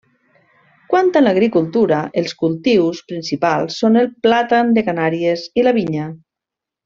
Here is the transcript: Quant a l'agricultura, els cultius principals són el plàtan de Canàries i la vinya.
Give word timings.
Quant 0.93 1.11
a 1.19 1.21
l'agricultura, 1.25 1.99
els 2.21 2.33
cultius 2.39 3.03
principals 3.13 3.77
són 3.83 4.01
el 4.05 4.09
plàtan 4.27 4.73
de 4.79 4.87
Canàries 4.89 5.45
i 5.63 5.67
la 5.69 5.77
vinya. 5.81 6.09